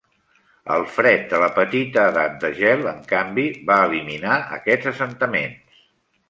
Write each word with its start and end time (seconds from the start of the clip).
El 0.75 0.85
fred 0.93 1.27
de 1.33 1.41
la 1.43 1.49
Petita 1.57 2.05
Edat 2.13 2.39
de 2.45 2.51
gel, 2.61 2.81
en 2.93 3.03
canvi, 3.13 3.45
va 3.69 3.79
eliminar 3.91 4.41
aquests 4.59 4.91
assentaments. 4.95 5.85